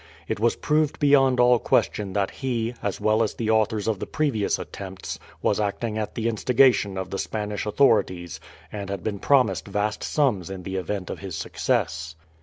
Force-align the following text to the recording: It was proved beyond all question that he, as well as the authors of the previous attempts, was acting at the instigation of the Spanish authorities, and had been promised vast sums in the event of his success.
It 0.27 0.39
was 0.39 0.55
proved 0.55 0.97
beyond 0.99 1.39
all 1.39 1.59
question 1.59 2.13
that 2.13 2.31
he, 2.31 2.73
as 2.81 2.99
well 2.99 3.21
as 3.21 3.35
the 3.35 3.51
authors 3.51 3.87
of 3.87 3.99
the 3.99 4.07
previous 4.07 4.57
attempts, 4.57 5.19
was 5.43 5.59
acting 5.59 5.95
at 5.99 6.15
the 6.15 6.27
instigation 6.27 6.97
of 6.97 7.11
the 7.11 7.19
Spanish 7.19 7.67
authorities, 7.67 8.39
and 8.71 8.89
had 8.89 9.03
been 9.03 9.19
promised 9.19 9.67
vast 9.67 10.01
sums 10.03 10.49
in 10.49 10.63
the 10.63 10.75
event 10.77 11.11
of 11.11 11.19
his 11.19 11.35
success. 11.35 12.15